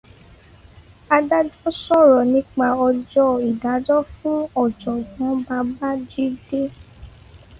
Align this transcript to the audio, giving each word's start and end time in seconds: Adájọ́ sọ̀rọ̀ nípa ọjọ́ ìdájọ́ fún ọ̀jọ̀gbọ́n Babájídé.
Adájọ́ 1.15 1.69
sọ̀rọ̀ 1.83 2.21
nípa 2.31 2.67
ọjọ́ 2.87 3.29
ìdájọ́ 3.49 3.99
fún 4.15 4.39
ọ̀jọ̀gbọ́n 4.63 5.33
Babájídé. 5.47 6.61